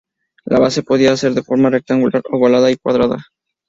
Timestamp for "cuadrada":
2.81-3.17